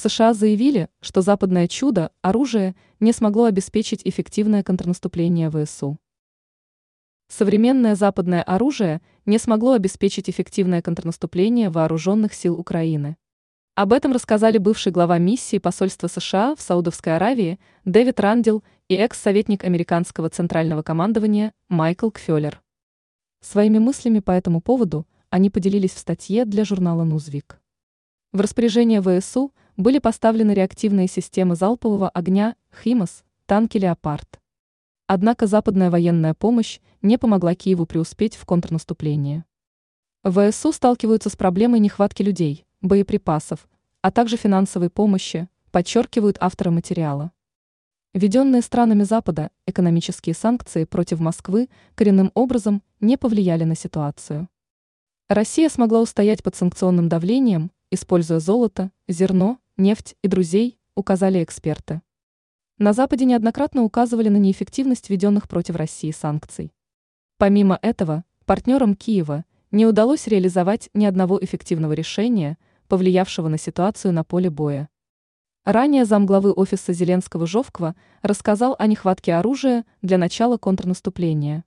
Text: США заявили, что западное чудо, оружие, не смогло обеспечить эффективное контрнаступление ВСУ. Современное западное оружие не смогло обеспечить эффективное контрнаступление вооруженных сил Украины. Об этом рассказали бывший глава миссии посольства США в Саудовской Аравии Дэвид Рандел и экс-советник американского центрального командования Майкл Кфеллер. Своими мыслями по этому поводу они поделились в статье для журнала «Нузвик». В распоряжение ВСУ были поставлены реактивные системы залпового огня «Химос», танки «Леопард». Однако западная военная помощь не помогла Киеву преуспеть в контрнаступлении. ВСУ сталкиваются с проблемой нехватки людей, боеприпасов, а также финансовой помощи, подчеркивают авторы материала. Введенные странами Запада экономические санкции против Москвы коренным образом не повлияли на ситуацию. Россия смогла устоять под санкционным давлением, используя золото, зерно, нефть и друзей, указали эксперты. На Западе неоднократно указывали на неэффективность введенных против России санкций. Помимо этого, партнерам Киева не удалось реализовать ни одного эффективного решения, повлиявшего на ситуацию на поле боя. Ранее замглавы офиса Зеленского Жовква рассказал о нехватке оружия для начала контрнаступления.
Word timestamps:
США 0.00 0.32
заявили, 0.32 0.88
что 1.00 1.20
западное 1.20 1.68
чудо, 1.68 2.10
оружие, 2.22 2.74
не 3.00 3.12
смогло 3.12 3.44
обеспечить 3.44 4.00
эффективное 4.04 4.62
контрнаступление 4.62 5.50
ВСУ. 5.50 5.98
Современное 7.28 7.94
западное 7.94 8.42
оружие 8.42 9.02
не 9.26 9.38
смогло 9.38 9.72
обеспечить 9.74 10.28
эффективное 10.28 10.82
контрнаступление 10.82 11.70
вооруженных 11.70 12.32
сил 12.34 12.58
Украины. 12.58 13.16
Об 13.74 13.92
этом 13.92 14.12
рассказали 14.12 14.58
бывший 14.58 14.90
глава 14.90 15.18
миссии 15.18 15.58
посольства 15.58 16.08
США 16.08 16.56
в 16.56 16.60
Саудовской 16.60 17.14
Аравии 17.14 17.60
Дэвид 17.84 18.18
Рандел 18.20 18.64
и 18.88 18.94
экс-советник 18.94 19.64
американского 19.64 20.28
центрального 20.30 20.82
командования 20.82 21.52
Майкл 21.68 22.10
Кфеллер. 22.10 22.62
Своими 23.42 23.78
мыслями 23.78 24.18
по 24.18 24.32
этому 24.32 24.60
поводу 24.60 25.06
они 25.28 25.50
поделились 25.50 25.92
в 25.92 25.98
статье 25.98 26.44
для 26.46 26.64
журнала 26.64 27.04
«Нузвик». 27.04 27.60
В 28.32 28.40
распоряжение 28.40 29.02
ВСУ 29.02 29.52
были 29.80 29.98
поставлены 29.98 30.52
реактивные 30.52 31.08
системы 31.08 31.56
залпового 31.56 32.08
огня 32.10 32.54
«Химос», 32.82 33.24
танки 33.46 33.78
«Леопард». 33.78 34.40
Однако 35.06 35.46
западная 35.46 35.90
военная 35.90 36.34
помощь 36.34 36.80
не 37.02 37.18
помогла 37.18 37.54
Киеву 37.54 37.86
преуспеть 37.86 38.36
в 38.36 38.44
контрнаступлении. 38.44 39.44
ВСУ 40.22 40.72
сталкиваются 40.72 41.30
с 41.30 41.36
проблемой 41.36 41.80
нехватки 41.80 42.22
людей, 42.22 42.66
боеприпасов, 42.82 43.68
а 44.02 44.10
также 44.10 44.36
финансовой 44.36 44.90
помощи, 44.90 45.48
подчеркивают 45.70 46.36
авторы 46.40 46.70
материала. 46.70 47.32
Введенные 48.12 48.60
странами 48.60 49.04
Запада 49.04 49.50
экономические 49.66 50.34
санкции 50.34 50.84
против 50.84 51.20
Москвы 51.20 51.68
коренным 51.94 52.32
образом 52.34 52.82
не 53.00 53.16
повлияли 53.16 53.64
на 53.64 53.74
ситуацию. 53.74 54.48
Россия 55.28 55.68
смогла 55.68 56.00
устоять 56.00 56.42
под 56.42 56.54
санкционным 56.54 57.08
давлением, 57.08 57.70
используя 57.90 58.40
золото, 58.40 58.90
зерно, 59.08 59.58
нефть 59.80 60.14
и 60.22 60.28
друзей, 60.28 60.78
указали 60.94 61.42
эксперты. 61.42 62.02
На 62.78 62.92
Западе 62.92 63.24
неоднократно 63.24 63.82
указывали 63.82 64.28
на 64.28 64.36
неэффективность 64.36 65.10
введенных 65.10 65.48
против 65.48 65.76
России 65.76 66.12
санкций. 66.12 66.72
Помимо 67.38 67.78
этого, 67.82 68.24
партнерам 68.44 68.94
Киева 68.94 69.44
не 69.70 69.86
удалось 69.86 70.26
реализовать 70.26 70.90
ни 70.94 71.04
одного 71.04 71.42
эффективного 71.42 71.94
решения, 71.94 72.58
повлиявшего 72.88 73.48
на 73.48 73.58
ситуацию 73.58 74.12
на 74.12 74.24
поле 74.24 74.50
боя. 74.50 74.88
Ранее 75.64 76.04
замглавы 76.04 76.52
офиса 76.52 76.92
Зеленского 76.92 77.46
Жовква 77.46 77.94
рассказал 78.22 78.76
о 78.78 78.86
нехватке 78.86 79.34
оружия 79.34 79.84
для 80.02 80.18
начала 80.18 80.56
контрнаступления. 80.56 81.64